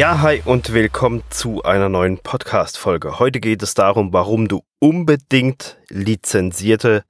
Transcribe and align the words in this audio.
Ja, 0.00 0.22
hi 0.22 0.40
und 0.46 0.72
willkommen 0.72 1.22
zu 1.28 1.62
einer 1.62 1.90
neuen 1.90 2.16
Podcast-Folge. 2.16 3.18
Heute 3.18 3.38
geht 3.38 3.62
es 3.62 3.74
darum, 3.74 4.14
warum 4.14 4.48
du 4.48 4.62
unbedingt 4.78 5.76
lizenzierte 5.90 7.04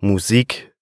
Musik 0.00 0.74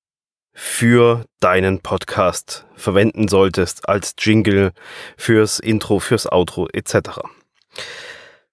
für 0.55 1.27
deinen 1.41 1.81
Podcast 1.81 2.65
verwenden 2.75 3.29
solltest 3.29 3.87
als 3.87 4.15
Jingle 4.19 4.73
fürs 5.19 5.59
Intro, 5.59 5.99
fürs 5.99 6.27
Outro 6.27 6.69
etc. 6.73 7.21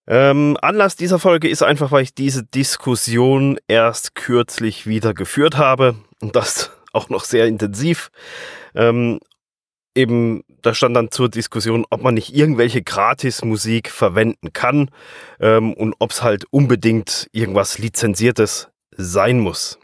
Ähm, 0.06 0.58
Anlass 0.62 0.98
dieser 0.98 1.20
Folge 1.20 1.48
ist 1.48 1.64
einfach, 1.64 1.94
weil 1.94 2.04
ich 2.04 2.14
diese 2.14 2.44
Diskussion 2.44 3.58
erst 3.70 4.14
kürzlich 4.14 4.88
wieder 4.88 5.14
geführt 5.14 5.56
habe 5.56 5.96
und 6.20 6.36
das 6.36 6.72
auch 6.92 7.08
noch 7.08 7.24
sehr 7.24 7.46
intensiv. 7.46 8.12
Ähm, 8.76 9.22
eben, 10.00 10.44
da 10.62 10.74
stand 10.74 10.96
dann 10.96 11.12
zur 11.12 11.30
Diskussion, 11.30 11.86
ob 11.90 12.02
man 12.02 12.14
nicht 12.14 12.34
irgendwelche 12.34 12.82
Gratis-Musik 12.82 13.90
verwenden 13.90 14.54
kann 14.54 14.90
ähm, 15.40 15.74
und 15.74 15.96
ob 16.00 16.12
es 16.12 16.24
halt 16.24 16.46
unbedingt 16.52 17.28
irgendwas 17.32 17.78
Lizenziertes 17.78 18.70
sein 18.96 19.40
muss. 19.40 19.78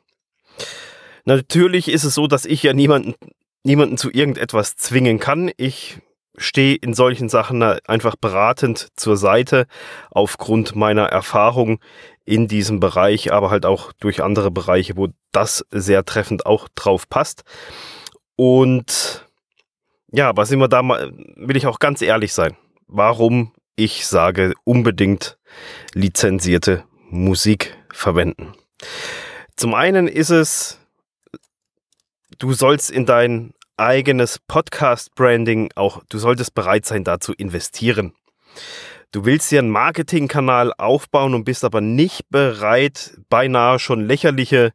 Natürlich 1.26 1.90
ist 1.90 2.04
es 2.04 2.16
so, 2.16 2.28
dass 2.28 2.46
ich 2.46 2.64
ja 2.64 2.74
niemanden, 2.74 3.16
niemanden 3.64 3.98
zu 3.98 4.12
irgendetwas 4.12 4.76
zwingen 4.76 5.20
kann. 5.20 5.52
Ich 5.58 5.98
stehe 6.38 6.76
in 6.76 6.94
solchen 6.94 7.30
Sachen 7.30 7.62
einfach 7.64 8.16
beratend 8.16 8.90
zur 8.96 9.18
Seite 9.18 9.68
aufgrund 10.12 10.76
meiner 10.76 11.06
Erfahrung 11.06 11.80
in 12.26 12.48
diesem 12.48 12.80
Bereich, 12.80 13.32
aber 13.32 13.50
halt 13.50 13.66
auch 13.66 13.92
durch 13.94 14.24
andere 14.24 14.52
Bereiche, 14.52 14.98
wo 14.98 15.10
das 15.32 15.66
sehr 15.72 16.06
treffend 16.06 16.46
auch 16.46 16.68
drauf 16.76 17.08
passt. 17.10 17.44
Und 18.36 19.25
ja, 20.12 20.34
sind 20.46 20.60
wir 20.60 20.68
da 20.68 20.82
mal, 20.82 21.12
will 21.36 21.58
ich 21.58 21.68
auch 21.68 21.80
ganz 21.80 22.02
ehrlich 22.02 22.34
sein, 22.34 22.56
warum 22.88 23.54
ich 23.76 24.08
sage, 24.08 24.54
unbedingt 24.64 25.38
lizenzierte 25.94 26.84
Musik 27.10 27.78
verwenden. 27.92 28.54
Zum 29.56 29.74
einen 29.74 30.08
ist 30.08 30.30
es 30.30 30.80
du 32.38 32.54
sollst 32.54 32.92
in 32.92 33.06
dein 33.06 33.54
eigenes 33.78 34.40
Podcast-Branding 34.40 35.72
auch, 35.76 36.04
du 36.10 36.18
solltest 36.18 36.54
bereit 36.54 36.86
sein, 36.86 37.04
da 37.04 37.20
zu 37.20 37.34
investieren. 37.34 38.14
Du 39.12 39.26
willst 39.26 39.52
dir 39.52 39.60
einen 39.60 39.70
Marketingkanal 39.70 40.74
aufbauen 40.74 41.34
und 41.34 41.46
bist 41.46 41.64
aber 41.64 41.82
nicht 41.82 42.30
bereit, 42.30 43.18
beinahe 43.30 43.80
schon 43.80 44.06
lächerliche 44.06 44.74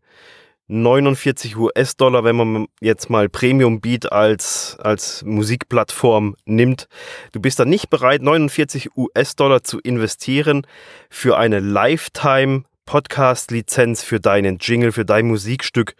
49 0.70 1.56
US-Dollar, 1.56 2.22
wenn 2.22 2.36
man 2.36 2.66
jetzt 2.80 3.10
mal 3.10 3.28
Premium 3.28 3.80
Beat 3.80 4.12
als, 4.12 4.78
als 4.80 5.24
Musikplattform 5.24 6.36
nimmt. 6.44 6.86
Du 7.32 7.40
bist 7.40 7.58
dann 7.58 7.68
nicht 7.68 7.90
bereit, 7.90 8.22
49 8.22 8.96
US-Dollar 8.96 9.64
zu 9.64 9.80
investieren 9.80 10.64
für 11.10 11.36
eine 11.36 11.58
Lifetime 11.58 12.62
Podcast-Lizenz 12.86 14.04
für 14.04 14.20
deinen 14.20 14.58
Jingle, 14.58 14.92
für 14.92 15.04
dein 15.04 15.26
Musikstück, 15.26 15.94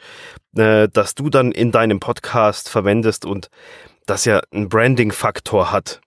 äh, 0.57 0.89
das 0.93 1.17
du 1.17 1.31
dann 1.31 1.51
in 1.51 1.73
deinem 1.73 1.99
Podcast 1.99 2.69
verwendest 2.69 3.25
und 3.25 3.51
das 4.07 4.25
ja 4.25 4.41
einen 4.53 4.69
Branding-Faktor 4.69 5.73
hat. 5.73 6.01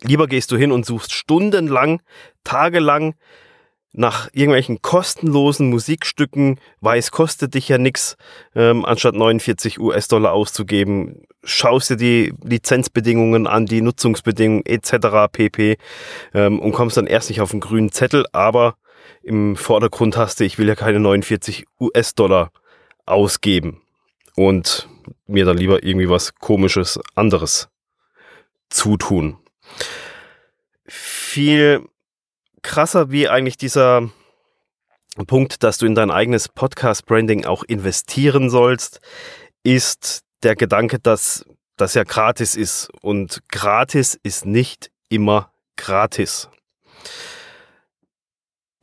Lieber 0.00 0.28
gehst 0.28 0.50
du 0.50 0.56
hin 0.56 0.72
und 0.72 0.86
suchst 0.86 1.12
stundenlang, 1.12 2.00
tagelang 2.42 3.14
nach 3.94 4.28
irgendwelchen 4.32 4.82
kostenlosen 4.82 5.70
Musikstücken, 5.70 6.58
weil 6.80 6.98
es 6.98 7.12
kostet 7.12 7.54
dich 7.54 7.68
ja 7.68 7.78
nichts, 7.78 8.16
ähm, 8.54 8.84
anstatt 8.84 9.14
49 9.14 9.78
US-Dollar 9.78 10.32
auszugeben. 10.32 11.22
Schaust 11.44 11.90
dir 11.90 11.96
die 11.96 12.34
Lizenzbedingungen 12.42 13.46
an, 13.46 13.66
die 13.66 13.80
Nutzungsbedingungen 13.80 14.66
etc. 14.66 15.30
pp. 15.30 15.78
Ähm, 16.34 16.58
und 16.58 16.72
kommst 16.72 16.96
dann 16.96 17.06
erst 17.06 17.28
nicht 17.28 17.40
auf 17.40 17.52
den 17.52 17.60
grünen 17.60 17.92
Zettel, 17.92 18.26
aber 18.32 18.76
im 19.22 19.54
Vordergrund 19.54 20.16
hast 20.16 20.40
du, 20.40 20.44
ich 20.44 20.58
will 20.58 20.68
ja 20.68 20.74
keine 20.74 20.98
49 20.98 21.64
US-Dollar 21.80 22.50
ausgeben 23.06 23.80
und 24.34 24.88
mir 25.26 25.44
dann 25.44 25.56
lieber 25.56 25.84
irgendwie 25.84 26.10
was 26.10 26.34
komisches 26.34 26.98
anderes 27.14 27.68
zutun. 28.70 29.38
Viel 30.86 31.86
krasser 32.64 33.12
wie 33.12 33.28
eigentlich 33.28 33.56
dieser 33.56 34.10
Punkt, 35.28 35.62
dass 35.62 35.78
du 35.78 35.86
in 35.86 35.94
dein 35.94 36.10
eigenes 36.10 36.48
Podcast-Branding 36.48 37.44
auch 37.44 37.62
investieren 37.62 38.50
sollst, 38.50 39.00
ist 39.62 40.22
der 40.42 40.56
Gedanke, 40.56 40.98
dass 40.98 41.44
das 41.76 41.94
ja 41.94 42.02
gratis 42.02 42.56
ist. 42.56 42.88
Und 43.00 43.40
gratis 43.48 44.18
ist 44.20 44.44
nicht 44.44 44.90
immer 45.08 45.52
gratis 45.76 46.48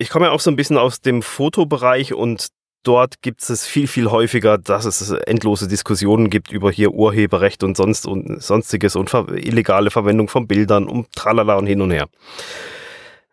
ich 0.02 0.09
komme 0.09 0.25
ja 0.25 0.31
auch 0.31 0.40
so 0.40 0.50
ein 0.50 0.56
bisschen 0.56 0.78
aus 0.78 1.02
dem 1.02 1.22
Fotobereich 1.22 2.14
und 2.14 2.47
dort 2.84 3.22
gibt 3.22 3.47
es 3.47 3.68
viel, 3.68 3.88
viel 3.88 4.09
häufiger, 4.09 4.58
dass 4.58 4.86
es 4.86 5.12
endlose 5.12 5.68
Diskussionen 5.68 6.31
gibt 6.31 6.52
über 6.52 6.72
hier 6.72 6.91
Urheberrecht 6.91 7.64
und 7.64 7.78
sonst 7.78 8.08
und 8.08 8.41
sonstiges 8.41 8.96
und 8.96 9.14
illegale 9.14 9.91
Verwendung 9.91 10.28
von 10.28 10.47
Bildern 10.47 10.88
und 10.88 11.12
tralala 11.14 11.56
und 11.56 11.68
hin 11.68 11.81
und 11.81 11.91
her. 11.91 12.08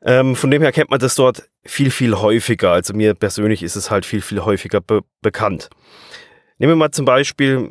Ähm, 0.03 0.37
von 0.37 0.51
dem 0.51 0.63
her 0.63 0.73
kennt 0.73 0.91
man 0.91 1.01
das 1.01 1.15
dort 1.15 1.49
viel, 1.65 1.91
viel 1.91 2.15
häufiger. 2.15 2.73
Also 2.73 2.95
mir 2.95 3.15
persönlich 3.15 3.63
ist 3.63 3.77
es 3.77 3.91
halt 3.91 4.07
viel, 4.07 4.21
viel 4.21 4.45
häufiger 4.45 4.81
be 4.81 5.03
bekannt. 5.23 5.69
Nehmen 6.59 6.73
wir 6.73 6.77
mal 6.77 6.91
zum 6.91 7.05
Beispiel, 7.05 7.71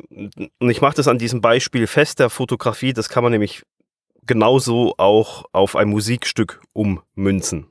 und 0.58 0.70
ich 0.70 0.80
mache 0.80 0.96
das 0.96 1.08
an 1.08 1.18
diesem 1.18 1.40
Beispiel 1.40 1.86
fest 1.86 2.20
der 2.20 2.30
Fotografie, 2.30 2.94
das 2.94 3.10
kann 3.10 3.22
man 3.22 3.32
nämlich 3.32 3.62
genauso 4.26 4.94
auch 4.96 5.44
auf 5.52 5.76
ein 5.76 5.88
Musikstück 5.88 6.60
ummünzen. 6.72 7.66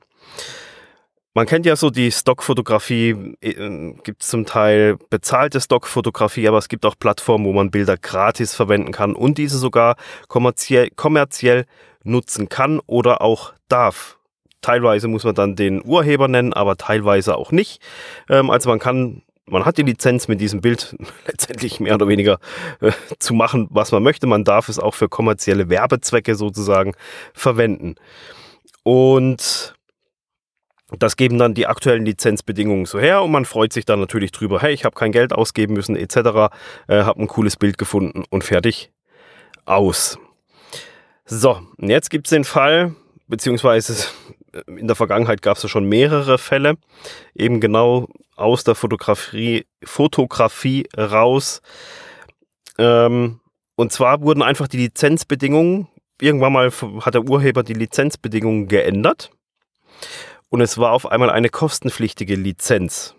Man 1.34 1.46
kennt 1.46 1.66
ja 1.66 1.76
so 1.76 1.90
die 1.90 2.10
Stockfotografie, 2.10 3.36
äh, 3.40 3.94
gibt 4.02 4.22
zum 4.22 4.44
Teil 4.44 4.96
bezahlte 5.10 5.60
Stockfotografie, 5.60 6.48
aber 6.48 6.58
es 6.58 6.68
gibt 6.68 6.84
auch 6.84 6.96
Plattformen, 6.98 7.44
wo 7.44 7.52
man 7.52 7.70
Bilder 7.70 7.96
gratis 7.96 8.54
verwenden 8.54 8.92
kann 8.92 9.14
und 9.14 9.38
diese 9.38 9.58
sogar 9.58 9.96
kommerziell, 10.26 10.90
kommerziell 10.90 11.66
nutzen 12.02 12.48
kann 12.48 12.80
oder 12.86 13.22
auch 13.22 13.52
darf. 13.68 14.17
Teilweise 14.60 15.08
muss 15.08 15.24
man 15.24 15.34
dann 15.34 15.56
den 15.56 15.84
Urheber 15.84 16.28
nennen, 16.28 16.52
aber 16.52 16.76
teilweise 16.76 17.36
auch 17.36 17.52
nicht. 17.52 17.80
Ähm, 18.28 18.50
also 18.50 18.68
man 18.68 18.78
kann, 18.78 19.22
man 19.46 19.64
hat 19.64 19.78
die 19.78 19.82
Lizenz 19.82 20.28
mit 20.28 20.40
diesem 20.40 20.60
Bild 20.60 20.96
letztendlich 21.26 21.80
mehr 21.80 21.94
oder 21.94 22.08
weniger 22.08 22.38
äh, 22.80 22.92
zu 23.18 23.34
machen, 23.34 23.68
was 23.70 23.92
man 23.92 24.02
möchte. 24.02 24.26
Man 24.26 24.44
darf 24.44 24.68
es 24.68 24.78
auch 24.78 24.94
für 24.94 25.08
kommerzielle 25.08 25.68
Werbezwecke 25.68 26.34
sozusagen 26.34 26.94
verwenden. 27.32 27.94
Und 28.82 29.74
das 30.98 31.16
geben 31.16 31.38
dann 31.38 31.54
die 31.54 31.66
aktuellen 31.66 32.04
Lizenzbedingungen 32.04 32.86
so 32.86 32.98
her 32.98 33.22
und 33.22 33.30
man 33.30 33.44
freut 33.44 33.72
sich 33.74 33.84
dann 33.84 34.00
natürlich 34.00 34.32
drüber, 34.32 34.60
hey, 34.60 34.72
ich 34.72 34.84
habe 34.86 34.94
kein 34.94 35.12
Geld 35.12 35.34
ausgeben 35.34 35.74
müssen 35.74 35.96
etc., 35.96 36.16
äh, 36.86 37.02
habe 37.02 37.20
ein 37.20 37.28
cooles 37.28 37.56
Bild 37.56 37.76
gefunden 37.76 38.24
und 38.30 38.42
fertig 38.42 38.90
aus. 39.66 40.18
So, 41.26 41.60
und 41.76 41.90
jetzt 41.90 42.08
gibt 42.08 42.26
es 42.26 42.30
den 42.30 42.44
Fall, 42.44 42.94
beziehungsweise 43.26 44.08
in 44.66 44.86
der 44.86 44.96
Vergangenheit 44.96 45.42
gab 45.42 45.56
es 45.56 45.70
schon 45.70 45.88
mehrere 45.88 46.38
Fälle, 46.38 46.76
eben 47.34 47.60
genau 47.60 48.08
aus 48.36 48.64
der 48.64 48.74
Fotografie, 48.74 49.66
Fotografie 49.84 50.86
raus. 50.96 51.60
Ähm, 52.78 53.40
und 53.76 53.92
zwar 53.92 54.22
wurden 54.22 54.42
einfach 54.42 54.68
die 54.68 54.78
Lizenzbedingungen, 54.78 55.88
irgendwann 56.20 56.52
mal 56.52 56.70
hat 57.00 57.14
der 57.14 57.24
Urheber 57.24 57.62
die 57.62 57.74
Lizenzbedingungen 57.74 58.68
geändert 58.68 59.30
und 60.48 60.60
es 60.60 60.78
war 60.78 60.92
auf 60.92 61.06
einmal 61.06 61.30
eine 61.30 61.48
kostenpflichtige 61.48 62.34
Lizenz. 62.34 63.14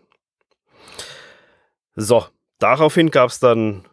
So, 1.96 2.26
daraufhin 2.60 3.12
gab 3.12 3.30
es 3.30 3.40
dann 3.40 3.86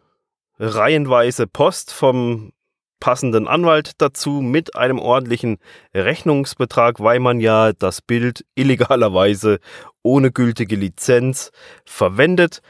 reihenweise 0.59 1.47
Post 1.47 1.91
vom 1.91 2.51
passenden 2.99 3.47
Anwalt 3.47 3.91
dazu 3.99 4.41
mit 4.41 4.75
einem 4.75 4.99
ordentlichen 4.99 5.57
Rechnungsbetrag, 5.93 6.99
weil 6.99 7.19
man 7.19 7.39
ja 7.39 7.73
das 7.73 8.01
Bild 8.01 8.45
illegalerweise 8.55 9.59
ohne 10.03 10.31
gültige 10.31 10.75
Lizenz 10.75 11.51
verwendet. 11.85 12.61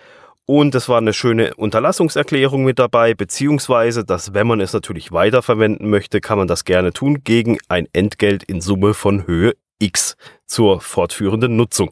Und 0.45 0.75
es 0.75 0.87
war 0.87 0.99
eine 0.99 1.13
schöne 1.13 1.55
Unterlassungserklärung 1.55 2.63
mit 2.63 2.79
dabei, 2.79 3.13
beziehungsweise, 3.13 4.05
dass 4.05 4.33
wenn 4.33 4.47
man 4.47 4.61
es 4.61 4.71
natürlich 4.71 5.11
weiterverwenden 5.11 5.89
möchte, 5.89 6.21
kann 6.21 6.37
man 6.37 6.47
das 6.47 6.63
gerne 6.63 6.93
tun 6.93 7.21
gegen 7.25 7.57
ein 7.67 7.87
Entgelt 7.91 8.43
in 8.43 8.61
Summe 8.61 8.93
von 8.93 9.27
Höhe 9.27 9.55
X 9.79 10.15
zur 10.45 10.79
fortführenden 10.79 11.57
Nutzung. 11.57 11.91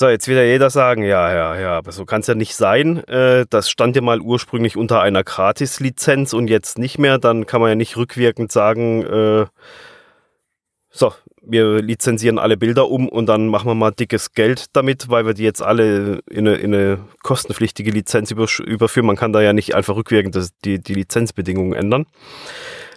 So, 0.00 0.08
jetzt 0.08 0.28
wird 0.28 0.38
ja 0.38 0.44
jeder 0.44 0.70
sagen, 0.70 1.02
ja, 1.02 1.30
ja, 1.30 1.60
ja, 1.60 1.76
aber 1.76 1.92
so 1.92 2.06
kann 2.06 2.22
es 2.22 2.26
ja 2.26 2.34
nicht 2.34 2.54
sein. 2.54 3.04
Äh, 3.04 3.44
das 3.50 3.68
stand 3.68 3.96
ja 3.96 4.00
mal 4.00 4.22
ursprünglich 4.22 4.78
unter 4.78 5.02
einer 5.02 5.22
Gratis-Lizenz 5.22 6.32
und 6.32 6.48
jetzt 6.48 6.78
nicht 6.78 6.98
mehr. 6.98 7.18
Dann 7.18 7.44
kann 7.44 7.60
man 7.60 7.68
ja 7.68 7.74
nicht 7.74 7.98
rückwirkend 7.98 8.50
sagen, 8.50 9.02
äh, 9.02 9.44
so, 10.88 11.12
wir 11.42 11.82
lizenzieren 11.82 12.38
alle 12.38 12.56
Bilder 12.56 12.88
um 12.88 13.10
und 13.10 13.26
dann 13.26 13.48
machen 13.48 13.66
wir 13.68 13.74
mal 13.74 13.90
dickes 13.90 14.32
Geld 14.32 14.74
damit, 14.74 15.10
weil 15.10 15.26
wir 15.26 15.34
die 15.34 15.42
jetzt 15.42 15.60
alle 15.60 16.20
in 16.30 16.48
eine, 16.48 16.56
in 16.56 16.74
eine 16.74 17.00
kostenpflichtige 17.22 17.90
Lizenz 17.90 18.30
überführen. 18.30 19.04
Man 19.04 19.16
kann 19.16 19.34
da 19.34 19.42
ja 19.42 19.52
nicht 19.52 19.74
einfach 19.74 19.96
rückwirkend 19.96 20.34
das, 20.34 20.52
die, 20.64 20.80
die 20.80 20.94
Lizenzbedingungen 20.94 21.74
ändern. 21.74 22.06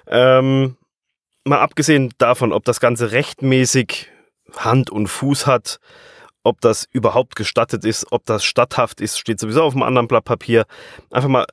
Ähm, 0.07 0.77
mal 1.43 1.59
abgesehen 1.59 2.13
davon, 2.17 2.53
ob 2.53 2.63
das 2.63 2.79
Ganze 2.79 3.11
rechtmäßig 3.11 4.09
Hand 4.55 4.89
und 4.89 5.07
Fuß 5.07 5.47
hat, 5.47 5.81
ob 6.43 6.61
das 6.61 6.87
überhaupt 6.91 7.35
gestattet 7.35 7.85
ist, 7.85 8.11
ob 8.11 8.25
das 8.25 8.43
statthaft 8.43 9.01
ist, 9.01 9.17
steht 9.17 9.39
sowieso 9.39 9.63
auf 9.63 9.73
einem 9.73 9.83
anderen 9.83 10.07
Blatt 10.07 10.25
Papier. 10.25 10.65
Einfach 11.09 11.29
mal 11.29 11.45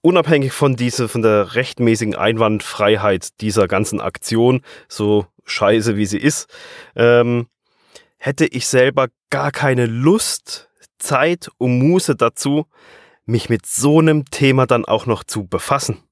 unabhängig 0.00 0.52
von 0.52 0.76
dieser, 0.76 1.08
von 1.08 1.22
der 1.22 1.54
rechtmäßigen 1.54 2.14
Einwandfreiheit 2.14 3.40
dieser 3.40 3.68
ganzen 3.68 4.00
Aktion, 4.00 4.62
so 4.88 5.26
scheiße 5.44 5.96
wie 5.96 6.06
sie 6.06 6.18
ist, 6.18 6.48
ähm, 6.96 7.46
hätte 8.16 8.46
ich 8.46 8.66
selber 8.66 9.08
gar 9.30 9.50
keine 9.50 9.86
Lust, 9.86 10.68
Zeit 10.98 11.48
und 11.58 11.78
Muße 11.78 12.16
dazu, 12.16 12.66
mich 13.24 13.48
mit 13.48 13.66
so 13.66 14.00
einem 14.00 14.24
Thema 14.24 14.66
dann 14.66 14.84
auch 14.84 15.06
noch 15.06 15.22
zu 15.22 15.46
befassen 15.46 16.02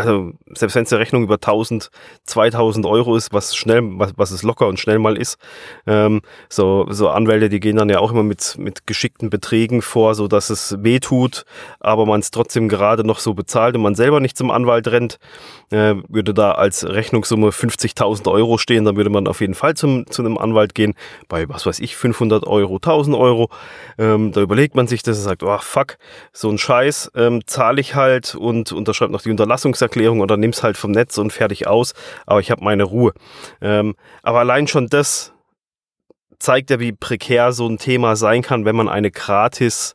also 0.00 0.32
selbst 0.54 0.74
wenn 0.74 0.84
es 0.84 0.92
eine 0.92 1.00
Rechnung 1.00 1.22
über 1.22 1.34
1000, 1.34 1.90
2000 2.24 2.86
Euro 2.86 3.16
ist, 3.16 3.32
was 3.32 3.56
schnell, 3.56 3.80
was, 3.82 4.12
was 4.16 4.30
es 4.30 4.42
locker 4.42 4.66
und 4.66 4.78
schnell 4.78 4.98
mal 4.98 5.16
ist, 5.16 5.38
ähm, 5.86 6.20
so, 6.48 6.86
so 6.90 7.08
Anwälte, 7.08 7.48
die 7.48 7.60
gehen 7.60 7.76
dann 7.76 7.88
ja 7.88 7.98
auch 7.98 8.12
immer 8.12 8.22
mit, 8.22 8.56
mit 8.58 8.86
geschickten 8.86 9.30
Beträgen 9.30 9.82
vor, 9.82 10.14
so 10.14 10.28
dass 10.28 10.50
es 10.50 10.76
weh 10.82 11.00
tut, 11.00 11.44
aber 11.80 12.06
man 12.06 12.20
es 12.20 12.30
trotzdem 12.30 12.68
gerade 12.68 13.04
noch 13.04 13.18
so 13.18 13.34
bezahlt 13.34 13.76
und 13.76 13.82
man 13.82 13.94
selber 13.94 14.20
nicht 14.20 14.36
zum 14.36 14.50
Anwalt 14.50 14.88
rennt, 14.88 15.18
äh, 15.70 15.94
würde 16.08 16.34
da 16.34 16.52
als 16.52 16.84
Rechnungssumme 16.84 17.50
50.000 17.50 18.30
Euro 18.30 18.58
stehen, 18.58 18.84
dann 18.84 18.96
würde 18.96 19.10
man 19.10 19.26
auf 19.26 19.40
jeden 19.40 19.54
Fall 19.54 19.74
zum, 19.74 20.06
zu 20.06 20.22
einem 20.22 20.38
Anwalt 20.38 20.74
gehen, 20.74 20.94
bei 21.28 21.48
was 21.48 21.66
weiß 21.66 21.80
ich, 21.80 21.96
500 21.96 22.46
Euro, 22.46 22.76
1000 22.76 23.16
Euro, 23.16 23.50
ähm, 23.98 24.32
da 24.32 24.40
überlegt 24.40 24.74
man 24.74 24.86
sich 24.86 25.02
das 25.02 25.18
und 25.18 25.24
sagt, 25.24 25.42
oh 25.42 25.58
fuck, 25.58 25.98
so 26.32 26.48
ein 26.48 26.58
Scheiß, 26.58 27.12
ähm, 27.14 27.42
zahle 27.46 27.80
ich 27.80 27.94
halt 27.94 28.34
und 28.34 28.72
unterschreibt 28.72 29.12
noch 29.12 29.22
die 29.22 29.30
Unterlassungs 29.30 29.78
Begriffserklärung 29.90 30.20
oder 30.20 30.36
nimm's 30.36 30.62
halt 30.62 30.76
vom 30.76 30.92
Netz 30.92 31.18
und 31.18 31.32
fertig 31.32 31.66
aus, 31.66 31.94
aber 32.26 32.40
ich 32.40 32.50
habe 32.50 32.64
meine 32.64 32.84
Ruhe. 32.84 33.12
Ähm, 33.60 33.94
aber 34.22 34.40
allein 34.40 34.66
schon 34.66 34.86
das 34.86 35.32
zeigt 36.38 36.70
ja, 36.70 36.80
wie 36.80 36.92
prekär 36.92 37.52
so 37.52 37.68
ein 37.68 37.78
Thema 37.78 38.16
sein 38.16 38.42
kann, 38.42 38.64
wenn 38.64 38.76
man 38.76 38.88
eine 38.88 39.10
gratis 39.10 39.94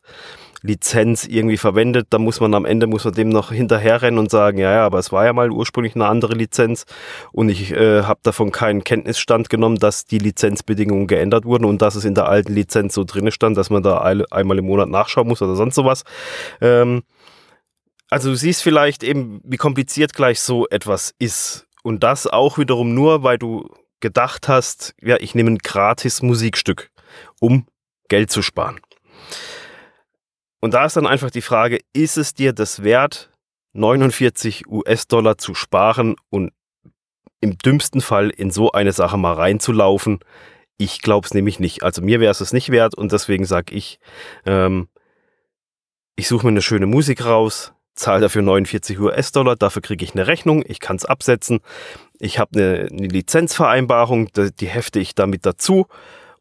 Lizenz 0.61 1.27
irgendwie 1.27 1.57
verwendet, 1.57 2.07
dann 2.09 2.23
muss 2.23 2.39
man 2.39 2.53
am 2.55 2.65
Ende 2.65 2.87
muss 2.87 3.05
man 3.05 3.13
dem 3.13 3.29
noch 3.29 3.51
hinterherrennen 3.51 4.19
und 4.19 4.31
sagen, 4.31 4.57
ja, 4.57 4.71
ja, 4.71 4.85
aber 4.85 4.97
es 4.97 5.11
war 5.11 5.23
ja 5.25 5.31
mal 5.31 5.51
ursprünglich 5.51 5.93
eine 5.93 6.07
andere 6.07 6.33
Lizenz 6.33 6.85
und 7.31 7.49
ich 7.49 7.71
äh, 7.71 8.01
habe 8.03 8.19
davon 8.23 8.51
keinen 8.51 8.83
Kenntnisstand 8.83 9.49
genommen, 9.51 9.77
dass 9.77 10.05
die 10.05 10.17
Lizenzbedingungen 10.17 11.05
geändert 11.05 11.45
wurden 11.45 11.65
und 11.65 11.83
dass 11.83 11.93
es 11.93 12.03
in 12.03 12.15
der 12.15 12.27
alten 12.27 12.53
Lizenz 12.53 12.95
so 12.95 13.03
drin 13.03 13.29
stand, 13.29 13.57
dass 13.57 13.69
man 13.69 13.83
da 13.83 13.99
einmal 13.99 14.57
im 14.57 14.65
Monat 14.65 14.89
nachschauen 14.89 15.27
muss 15.27 15.41
oder 15.43 15.55
sonst 15.55 15.75
sowas. 15.75 16.03
Ähm, 16.61 17.03
also 18.09 18.29
du 18.29 18.35
siehst 18.35 18.63
vielleicht 18.63 19.03
eben, 19.03 19.41
wie 19.43 19.57
kompliziert 19.57 20.13
gleich 20.13 20.39
so 20.39 20.67
etwas 20.69 21.13
ist. 21.19 21.67
Und 21.83 22.03
das 22.03 22.27
auch 22.27 22.57
wiederum 22.57 22.93
nur, 22.93 23.23
weil 23.23 23.37
du 23.37 23.69
gedacht 23.99 24.47
hast, 24.47 24.95
ja, 25.01 25.17
ich 25.19 25.35
nehme 25.35 25.51
ein 25.51 25.57
gratis 25.57 26.21
Musikstück, 26.21 26.91
um 27.39 27.67
Geld 28.07 28.31
zu 28.31 28.41
sparen. 28.41 28.79
Und 30.59 30.73
da 30.73 30.85
ist 30.85 30.95
dann 30.95 31.07
einfach 31.07 31.31
die 31.31 31.41
Frage, 31.41 31.79
ist 31.93 32.17
es 32.17 32.33
dir 32.33 32.53
das 32.53 32.83
wert, 32.83 33.31
49 33.73 34.67
US-Dollar 34.67 35.37
zu 35.37 35.53
sparen 35.53 36.15
und 36.29 36.51
im 37.41 37.57
dümmsten 37.57 38.01
Fall 38.01 38.29
in 38.29 38.49
so 38.49 38.71
eine 38.71 38.91
Sache 38.91 39.17
mal 39.17 39.33
reinzulaufen? 39.33 40.19
Ich 40.77 41.01
glaube 41.01 41.25
es 41.25 41.33
nämlich 41.33 41.59
nicht. 41.59 41.83
Also 41.83 42.01
mir 42.01 42.19
wäre 42.19 42.31
es 42.31 42.41
es 42.41 42.53
nicht 42.53 42.69
wert 42.69 42.95
und 42.95 43.11
deswegen 43.11 43.45
sage 43.45 43.75
ich, 43.75 43.99
ähm, 44.45 44.87
ich 46.15 46.27
suche 46.27 46.45
mir 46.45 46.51
eine 46.51 46.61
schöne 46.61 46.87
Musik 46.87 47.23
raus, 47.25 47.74
zahle 47.95 48.21
dafür 48.21 48.41
49 48.41 48.99
US-Dollar, 48.99 49.55
dafür 49.55 49.81
kriege 49.81 50.03
ich 50.03 50.13
eine 50.13 50.27
Rechnung, 50.27 50.63
ich 50.65 50.79
kann 50.79 50.97
es 50.97 51.05
absetzen, 51.05 51.61
ich 52.19 52.39
habe 52.39 52.51
eine, 52.55 52.87
eine 52.91 53.07
Lizenzvereinbarung, 53.07 54.29
die, 54.59 54.67
hefte 54.67 54.99
ich 54.99 55.15
damit 55.15 55.45
dazu. 55.45 55.87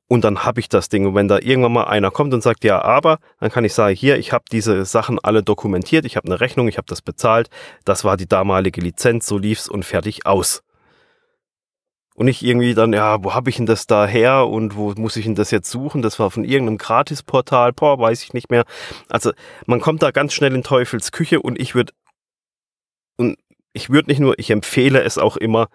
Und 0.07 0.23
dann 0.23 0.45
habe 0.45 0.61
ich 0.61 0.69
das 0.69 0.91
Ding. 0.91 1.07
Und 1.07 1.15
wenn 1.15 1.29
da 1.29 1.39
irgendwann 1.39 1.73
mal 1.73 1.85
einer 1.85 2.11
kommt 2.11 2.35
und 2.35 2.43
sagt, 2.43 2.63
ja, 2.63 2.83
aber, 2.83 3.19
dann 3.41 3.51
kann 3.51 3.65
ich 3.65 3.73
sagen, 3.73 3.97
hier, 3.97 4.19
ich 4.19 4.33
habe 4.33 4.45
diese 4.53 4.85
Sachen 4.85 5.19
alle 5.19 5.43
dokumentiert, 5.43 6.05
ich 6.05 6.17
habe 6.17 6.27
eine 6.27 6.41
Rechnung, 6.41 6.69
ich 6.69 6.77
habe 6.77 6.87
das 6.87 7.01
bezahlt, 7.01 7.49
das 7.87 8.05
war 8.05 8.19
die 8.19 8.29
damalige 8.29 8.83
Lizenz, 8.83 9.27
so 9.27 9.39
lief's 9.39 9.67
und 9.67 9.85
fertig 9.85 10.27
aus 10.27 10.63
und 12.15 12.27
nicht 12.27 12.43
irgendwie 12.43 12.75
dann, 12.75 12.93
ja, 12.93 13.23
wo 13.23 13.35
habe 13.35 13.51
ich 13.51 13.57
denn 13.57 13.67
das 13.67 13.87
da 13.87 14.07
her 14.07 14.47
und 14.47 14.77
wo 14.77 14.93
muss 14.97 15.17
ich 15.17 15.25
denn 15.25 15.35
das 15.35 15.51
jetzt 15.51 15.71
suchen? 15.71 16.01
Das 16.01 16.19
war 16.19 16.31
von 16.31 16.45
irgendeinem 16.45 16.79
Gratisportal, 16.79 17.73
boah, 17.73 17.99
weiß 17.99 18.23
ich 18.23 18.33
nicht 18.33 18.51
mehr. 18.51 18.65
Also 19.09 19.33
man 19.67 19.81
kommt 19.81 20.03
da 20.03 20.13
ganz 20.13 20.33
schnell 20.33 20.55
in 20.55 20.63
Teufels 20.63 21.13
Küche 21.13 21.43
und 21.43 21.61
ich 21.61 21.75
würde, 21.75 21.93
und 23.17 23.37
ich 23.73 23.91
würde 23.91 24.11
nicht 24.11 24.21
nur, 24.21 24.39
ich 24.39 24.51
empfehle 24.51 25.03
es 25.03 25.19
auch 25.19 25.37
immer, 25.37 25.69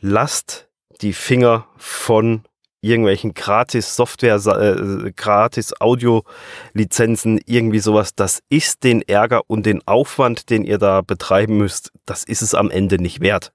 lasst 0.00 0.68
die 1.00 1.12
Finger 1.12 1.66
von 1.76 2.44
irgendwelchen 2.80 3.34
gratis 3.34 3.96
Software, 3.96 4.36
äh, 4.36 5.12
gratis 5.12 5.72
Audio-Lizenzen, 5.80 7.40
irgendwie 7.46 7.78
sowas. 7.78 8.14
Das 8.14 8.42
ist 8.48 8.84
den 8.84 9.02
Ärger 9.02 9.42
und 9.48 9.66
den 9.66 9.86
Aufwand, 9.86 10.50
den 10.50 10.64
ihr 10.64 10.78
da 10.78 11.00
betreiben 11.00 11.58
müsst, 11.58 11.92
das 12.06 12.24
ist 12.24 12.42
es 12.42 12.54
am 12.54 12.70
Ende 12.70 13.00
nicht 13.00 13.20
wert. 13.20 13.52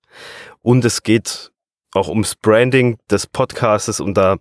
Und 0.61 0.83
es 0.85 1.03
geht 1.03 1.51
auch 1.93 2.09
ums 2.09 2.35
Branding 2.35 2.97
des 3.09 3.27
Podcastes 3.27 3.99
und 3.99 4.15
da 4.15 4.37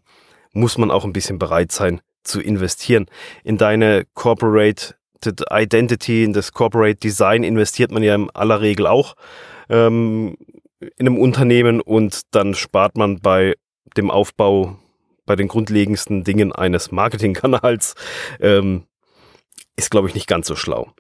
muss 0.53 0.79
man 0.79 0.91
auch 0.91 1.05
ein 1.05 1.13
bisschen 1.13 1.39
bereit 1.39 1.73
sein 1.73 2.01
zu 2.25 2.41
investieren. 2.41 3.07
In 3.45 3.59
deine 3.59 4.05
Corporate 4.15 4.95
Identity, 5.51 6.25
in 6.25 6.33
das 6.33 6.53
Corporate 6.53 6.97
Design 6.97 7.43
investiert 7.43 7.91
man 7.91 8.03
ja 8.03 8.15
in 8.15 8.31
aller 8.31 8.61
Regel 8.61 8.87
auch 8.87 9.15
ähm, 9.69 10.37
in 10.81 11.07
einem 11.07 11.19
Unternehmen 11.19 11.81
und 11.81 12.23
dann 12.33 12.55
spart 12.55 12.97
man 12.97 13.21
bei 13.21 13.55
dem 13.97 14.11
Aufbau, 14.11 14.77
bei 15.25 15.37
den 15.37 15.49
grundlegendsten 15.49 16.25
Dingen 16.25 16.53
eines 16.53 16.93
Marketingkanals, 16.93 17.95
ähm, 18.41 18.85
ist, 19.77 19.91
glaube 19.91 20.09
ich, 20.09 20.15
nicht 20.15 20.27
ganz 20.27 20.47
so 20.47 20.57
schlau. 20.57 20.93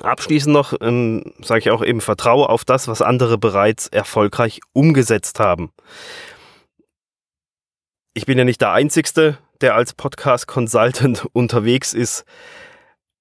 Abschließend 0.00 0.52
noch 0.52 0.72
ähm, 0.80 1.34
sage 1.42 1.60
ich 1.60 1.70
auch 1.70 1.84
eben, 1.84 2.00
vertraue 2.00 2.48
auf 2.48 2.64
das, 2.64 2.88
was 2.88 3.02
andere 3.02 3.36
bereits 3.36 3.88
erfolgreich 3.88 4.60
umgesetzt 4.72 5.38
haben. 5.38 5.70
Ich 8.14 8.26
bin 8.26 8.38
ja 8.38 8.44
nicht 8.44 8.60
der 8.60 8.72
Einzige, 8.72 9.38
der 9.60 9.74
als 9.74 9.92
Podcast-Consultant 9.92 11.26
unterwegs 11.32 11.92
ist. 11.92 12.24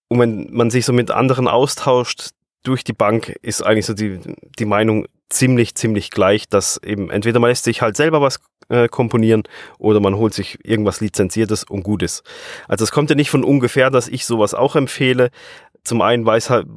Und 0.07 0.19
wenn 0.19 0.47
man 0.51 0.69
sich 0.69 0.85
so 0.85 0.93
mit 0.93 1.11
anderen 1.11 1.47
austauscht, 1.47 2.31
durch 2.63 2.83
die 2.83 2.93
Bank 2.93 3.35
ist 3.41 3.63
eigentlich 3.63 3.85
so 3.85 3.93
die, 3.93 4.19
die 4.59 4.65
Meinung 4.65 5.07
ziemlich, 5.29 5.75
ziemlich 5.75 6.11
gleich, 6.11 6.47
dass 6.47 6.79
eben 6.83 7.09
entweder 7.09 7.39
man 7.39 7.49
lässt 7.49 7.63
sich 7.63 7.81
halt 7.81 7.95
selber 7.97 8.21
was 8.21 8.39
äh, 8.69 8.87
komponieren 8.87 9.43
oder 9.79 9.99
man 9.99 10.15
holt 10.15 10.33
sich 10.33 10.59
irgendwas 10.63 11.01
Lizenziertes 11.01 11.63
und 11.63 11.83
gut 11.83 12.03
ist. 12.03 12.23
Also 12.67 12.83
es 12.83 12.91
kommt 12.91 13.09
ja 13.09 13.15
nicht 13.15 13.29
von 13.29 13.43
ungefähr, 13.43 13.89
dass 13.89 14.07
ich 14.07 14.25
sowas 14.25 14.53
auch 14.53 14.75
empfehle, 14.75 15.31
zum 15.83 16.01
einen 16.01 16.25
weiß 16.25 16.49
halt, 16.49 16.67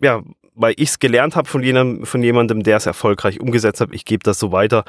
ja, 0.00 0.22
weil 0.54 0.74
ich 0.76 0.90
es 0.90 0.98
gelernt 0.98 1.36
habe 1.36 1.48
von 1.48 1.62
jemandem, 1.62 2.04
von 2.04 2.22
jemandem, 2.22 2.62
der 2.62 2.76
es 2.76 2.86
erfolgreich 2.86 3.40
umgesetzt 3.40 3.80
hat. 3.80 3.90
Ich 3.92 4.04
gebe 4.04 4.24
das 4.24 4.38
so 4.38 4.50
weiter, 4.50 4.84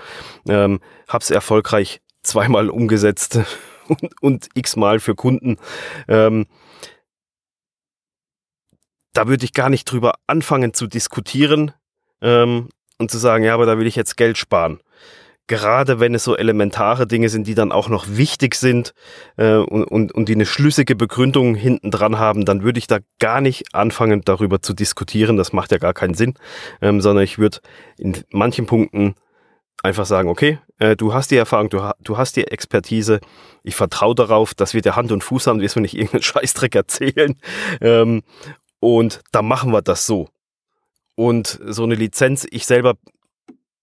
ähm, 0.48 0.80
habe 1.08 1.22
es 1.22 1.30
erfolgreich 1.30 2.02
zweimal 2.24 2.70
umgesetzt 2.70 3.40
und, 3.88 4.22
und 4.22 4.50
x-mal 4.56 5.00
für 5.00 5.16
Kunden. 5.16 5.58
Ähm, 6.08 6.48
da 9.14 9.28
würde 9.28 9.46
ich 9.46 9.54
gar 9.54 9.70
nicht 9.70 9.86
drüber 9.86 10.14
anfangen 10.28 10.74
zu 10.74 10.88
diskutieren 10.88 11.74
ähm, 12.22 12.70
und 12.98 13.12
zu 13.12 13.18
sagen, 13.18 13.44
ja, 13.44 13.54
aber 13.54 13.66
da 13.66 13.78
will 13.78 13.88
ich 13.88 13.96
jetzt 13.96 14.18
Geld 14.18 14.38
sparen 14.38 14.80
gerade 15.50 16.00
wenn 16.00 16.14
es 16.14 16.24
so 16.24 16.38
elementare 16.38 17.08
Dinge 17.08 17.28
sind, 17.28 17.48
die 17.48 17.56
dann 17.56 17.74
auch 17.74 17.90
noch 17.90 18.06
wichtig 18.08 18.56
sind 18.56 18.94
äh, 19.36 19.56
und, 19.56 19.84
und, 19.84 20.14
und 20.14 20.30
die 20.30 20.36
eine 20.36 20.46
schlüssige 20.46 20.96
Begründung 20.96 21.56
hinten 21.56 21.92
dran 21.92 22.20
haben, 22.20 22.46
dann 22.46 22.64
würde 22.64 22.78
ich 22.78 22.88
da 22.88 23.00
gar 23.20 23.42
nicht 23.42 23.76
anfangen, 23.76 24.22
darüber 24.24 24.62
zu 24.62 24.74
diskutieren. 24.74 25.36
Das 25.36 25.52
macht 25.52 25.72
ja 25.72 25.80
gar 25.80 25.94
keinen 25.94 26.14
Sinn, 26.14 26.36
ähm, 26.82 27.02
sondern 27.02 27.24
ich 27.24 27.40
würde 27.40 27.58
in 27.98 28.16
manchen 28.30 28.68
Punkten 28.68 29.16
einfach 29.82 30.06
sagen, 30.06 30.30
okay, 30.30 30.60
äh, 30.78 30.96
du 30.96 31.16
hast 31.16 31.32
die 31.32 31.38
Erfahrung, 31.38 31.70
du, 31.70 31.82
du 32.04 32.18
hast 32.18 32.36
die 32.36 32.48
Expertise, 32.48 33.20
ich 33.64 33.76
vertraue 33.76 34.14
darauf, 34.14 34.54
dass 34.54 34.76
wir 34.76 34.82
der 34.82 34.96
Hand 34.96 35.12
und 35.12 35.24
Fuß 35.24 35.48
haben, 35.48 35.62
wirst 35.62 35.76
mir 35.76 35.82
nicht 35.82 35.98
irgendeinen 35.98 36.22
Scheißdreck 36.24 36.76
erzählen. 36.76 37.36
Ähm, 37.82 38.22
und 38.80 39.22
da 39.32 39.42
machen 39.42 39.72
wir 39.72 39.82
das 39.82 40.06
so. 40.06 40.30
Und 41.16 41.60
so 41.66 41.84
eine 41.84 41.96
Lizenz, 41.96 42.46
ich 42.50 42.68
selber 42.68 42.94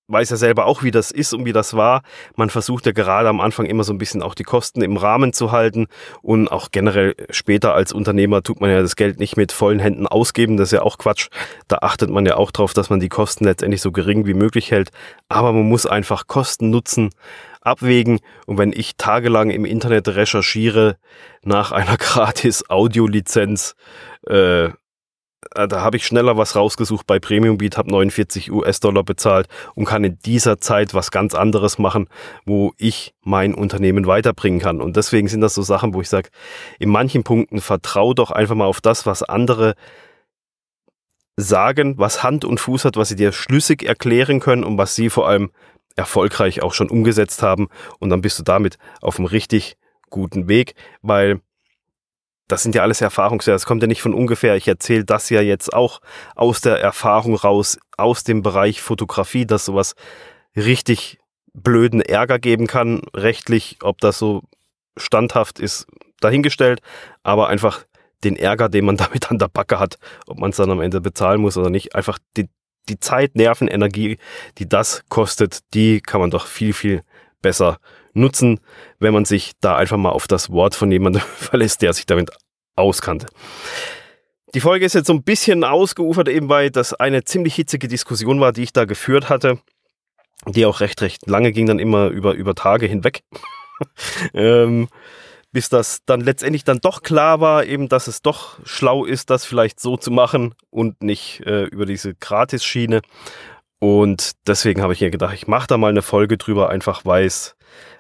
weiß 0.09 0.31
ja 0.31 0.37
selber 0.37 0.67
auch, 0.67 0.83
wie 0.83 0.91
das 0.91 1.11
ist 1.11 1.33
und 1.35 1.45
wie 1.45 1.53
das 1.53 1.75
war. 1.75 2.03
Man 2.37 2.51
versucht 2.51 2.87
ja 2.87 2.93
gerade 2.93 3.29
am 3.29 3.41
Anfang 3.41 3.67
immer 3.67 3.85
so 3.85 3.93
ein 3.93 3.99
bisschen 3.99 4.23
auch 4.23 4.35
die 4.35 4.45
Kosten 4.45 4.83
im 4.83 4.97
Rahmen 4.97 5.33
zu 5.33 5.53
halten 5.53 5.89
und 6.23 6.49
auch 6.49 6.71
generell 6.71 7.15
später 7.31 7.75
als 7.75 7.93
Unternehmer 7.93 8.43
tut 8.43 8.61
man 8.61 8.71
ja 8.71 8.81
das 8.81 8.97
Geld 8.97 9.19
nicht 9.19 9.37
mit 9.37 9.53
vollen 9.53 9.81
Händen 9.81 10.07
ausgeben. 10.07 10.57
Das 10.57 10.69
ist 10.69 10.73
ja 10.73 10.83
auch 10.83 10.99
Quatsch. 10.99 11.29
Da 11.69 11.79
achtet 11.83 12.11
man 12.11 12.25
ja 12.25 12.37
auch 12.37 12.51
drauf, 12.51 12.73
dass 12.73 12.91
man 12.91 13.01
die 13.01 13.09
Kosten 13.09 13.45
letztendlich 13.45 13.83
so 13.83 13.91
gering 13.93 14.27
wie 14.27 14.35
möglich 14.35 14.71
hält. 14.71 14.91
Aber 15.29 15.53
man 15.53 15.69
muss 15.69 15.87
einfach 15.87 16.27
Kosten 16.27 16.71
nutzen 16.71 17.11
abwägen. 17.61 18.21
Und 18.47 18.59
wenn 18.59 18.73
ich 18.73 18.97
tagelang 18.97 19.51
im 19.51 19.65
Internet 19.65 20.09
recherchiere 20.09 20.97
nach 21.43 21.73
einer 21.73 21.97
gratis 21.99 22.71
Audiolizenz, 22.71 23.75
äh, 24.29 24.71
da 25.55 25.81
habe 25.81 25.97
ich 25.97 26.07
schneller 26.07 26.37
was 26.37 26.57
rausgesucht 26.57 27.07
bei 27.07 27.19
Premium 27.19 27.59
Beat, 27.59 27.77
habe 27.77 27.91
49 27.91 28.51
US-Dollar 28.51 29.05
bezahlt 29.05 29.49
und 29.75 29.85
kann 29.85 30.05
in 30.05 30.19
dieser 30.25 30.59
Zeit 30.59 30.95
was 30.95 31.11
ganz 31.11 31.35
anderes 31.35 31.79
machen, 31.79 32.09
wo 32.45 32.73
ich 32.79 33.15
mein 33.23 33.55
Unternehmen 33.55 34.07
weiterbringen 34.07 34.61
kann. 34.61 34.81
Und 34.81 34.97
deswegen 34.97 35.29
sind 35.29 35.41
das 35.41 35.55
so 35.55 35.63
Sachen, 35.63 35.95
wo 35.95 36.01
ich 36.01 36.09
sage, 36.09 36.31
in 36.79 36.91
manchen 36.91 37.25
Punkten 37.25 37.61
vertraue 37.61 38.15
doch 38.15 38.31
einfach 38.31 38.55
mal 38.55 38.67
auf 38.67 38.81
das, 38.81 39.07
was 39.07 39.23
andere 39.23 39.75
sagen, 41.37 41.99
was 41.99 42.23
Hand 42.23 42.45
und 42.45 42.61
Fuß 42.61 42.85
hat, 42.85 42.97
was 42.97 43.11
sie 43.11 43.17
dir 43.17 43.33
schlüssig 43.33 43.83
erklären 43.83 44.41
können 44.41 44.65
und 44.65 44.79
was 44.79 44.95
sie 44.95 45.11
vor 45.11 45.29
allem 45.29 45.51
erfolgreich 45.95 46.63
auch 46.63 46.75
schon 46.75 46.91
umgesetzt 46.91 47.43
haben. 47.43 47.69
Und 47.99 48.11
dann 48.11 48.23
bist 48.23 48.39
du 48.39 48.43
damit 48.43 48.79
auf 49.01 49.19
einem 49.19 49.27
richtig 49.27 49.77
guten 50.11 50.49
Weg, 50.49 50.75
weil 51.03 51.41
das 52.49 52.63
sind 52.63 52.75
ja 52.75 52.83
alles 52.83 53.01
Erfahrungswerte. 53.01 53.57
Es 53.57 53.67
kommt 53.67 53.83
ja 53.83 53.89
nicht 53.89 54.03
von 54.03 54.15
ungefähr. 54.15 54.57
Ich 54.57 54.69
erzähle 54.69 55.05
das 55.05 55.31
ja 55.31 55.41
jetzt 55.41 55.73
auch 55.73 56.01
aus 56.35 56.61
der 56.61 56.81
Erfahrung 56.81 57.35
raus, 57.35 57.79
aus 57.97 58.25
dem 58.25 58.43
Bereich 58.43 58.81
Fotografie, 58.81 59.47
dass 59.47 59.65
sowas 59.65 59.95
richtig 60.55 61.19
blöden 61.53 62.01
Ärger 62.01 62.39
geben 62.39 62.67
kann, 62.67 63.03
rechtlich, 63.15 63.79
ob 63.83 64.01
das 64.01 64.19
so 64.19 64.43
standhaft 64.97 65.59
ist, 65.59 65.87
dahingestellt, 66.21 66.81
aber 67.23 67.49
einfach 67.49 67.85
den 68.25 68.37
Ärger, 68.37 68.69
den 68.69 68.85
man 68.85 68.97
damit 68.97 69.31
an 69.31 69.39
der 69.39 69.49
Backe 69.49 69.79
hat, 69.79 69.99
ob 70.27 70.39
man 70.39 70.51
es 70.51 70.57
dann 70.57 70.71
am 70.71 70.81
Ende 70.81 71.01
bezahlen 71.01 71.41
muss 71.41 71.57
oder 71.57 71.71
nicht, 71.71 71.95
einfach 71.95 72.19
die, 72.37 72.49
die 72.89 73.01
Zeit, 73.01 73.35
Nerven, 73.35 73.69
Energie, 73.69 74.19
die 74.59 74.69
das 74.69 75.03
kostet, 75.09 75.61
die 75.75 76.01
kann 76.01 76.21
man 76.21 76.31
doch 76.31 76.47
viel, 76.47 76.73
viel 76.73 77.03
besser 77.43 77.79
nutzen, 78.17 78.61
wenn 78.99 79.15
man 79.15 79.25
sich 79.25 79.53
da 79.61 79.77
einfach 79.77 79.97
mal 79.97 80.11
auf 80.11 80.27
das 80.27 80.51
Wort 80.51 80.75
von 80.75 80.91
jemandem 80.91 81.23
verlässt, 81.37 81.83
der 81.83 81.93
sich 81.93 82.07
damit 82.07 82.31
auskannte. 82.75 83.27
Die 84.55 84.61
Folge 84.61 84.87
ist 84.87 84.95
jetzt 84.95 85.09
so 85.09 85.13
ein 85.13 85.23
bisschen 85.23 85.65
ausgeufert, 85.65 86.29
eben 86.29 86.49
weil 86.49 86.71
das 86.71 86.95
eine 86.95 87.25
ziemlich 87.25 87.55
hitzige 87.55 87.89
Diskussion 87.89 88.41
war, 88.41 88.53
die 88.53 88.63
ich 88.63 88.73
da 88.73 88.85
geführt 88.85 89.29
hatte, 89.29 89.59
die 90.47 90.67
auch 90.67 90.81
recht, 90.81 91.03
recht 91.03 91.27
lange 91.27 91.53
ging, 91.53 91.67
dann 91.67 91.79
immer 91.79 92.09
über, 92.09 92.35
über 92.35 92.55
Tage 92.55 92.87
hinweg. 92.87 93.21
ähm, 94.35 94.89
bis 95.53 95.69
das 95.69 96.01
dann 96.05 96.21
letztendlich 96.21 96.65
dann 96.65 96.81
doch 96.83 97.03
klar 97.03 97.41
war, 97.41 97.65
eben, 97.65 97.89
dass 97.89 98.09
es 98.09 98.21
doch 98.21 98.59
schlau 98.67 99.05
ist, 99.05 99.31
das 99.31 99.47
vielleicht 99.47 99.81
so 99.81 99.97
zu 99.97 100.11
machen 100.11 100.55
und 100.71 101.03
nicht 101.03 101.41
äh, 101.47 101.65
über 101.65 101.87
diese 101.87 102.15
Gratis-Schiene. 102.15 103.01
Und 103.87 104.33
deswegen 104.49 104.83
habe 104.83 104.95
ich 104.95 105.01
mir 105.01 105.13
gedacht, 105.13 105.33
ich 105.33 105.47
mache 105.47 105.69
da 105.69 105.79
mal 105.79 105.91
eine 105.91 106.03
Folge 106.03 106.39
drüber, 106.39 106.71
einfach 106.71 107.05
weil 107.05 107.25
es, 107.25 107.55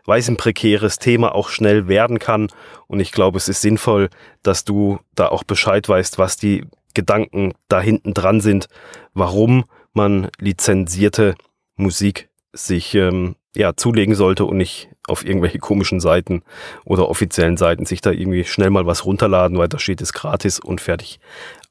ein 0.08 0.36
prekäres 0.36 0.98
Thema 0.98 1.32
auch 1.32 1.48
schnell 1.48 1.86
werden 1.86 2.18
kann. 2.18 2.48
Und 2.88 2.98
ich 2.98 3.12
glaube, 3.12 3.38
es 3.38 3.48
ist 3.48 3.60
sinnvoll, 3.60 4.08
dass 4.42 4.64
du 4.64 4.98
da 5.14 5.28
auch 5.28 5.44
Bescheid 5.44 5.88
weißt, 5.88 6.18
was 6.18 6.36
die 6.36 6.64
Gedanken 6.94 7.52
da 7.68 7.80
hinten 7.80 8.14
dran 8.14 8.40
sind, 8.40 8.66
warum 9.14 9.64
man 9.92 10.28
lizenzierte 10.40 11.36
Musik 11.76 12.30
sich 12.52 12.96
ähm, 12.96 13.36
ja, 13.54 13.76
zulegen 13.76 14.16
sollte 14.16 14.44
und 14.44 14.56
nicht 14.56 14.88
auf 15.06 15.24
irgendwelche 15.24 15.60
komischen 15.60 16.00
Seiten 16.00 16.42
oder 16.84 17.08
offiziellen 17.08 17.56
Seiten 17.56 17.86
sich 17.86 18.00
da 18.00 18.10
irgendwie 18.10 18.42
schnell 18.42 18.70
mal 18.70 18.86
was 18.86 19.04
runterladen, 19.04 19.56
weil 19.56 19.68
da 19.68 19.78
steht 19.78 20.00
es 20.00 20.12
gratis 20.12 20.58
und 20.58 20.80
fertig 20.80 21.20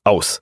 aus. 0.05 0.39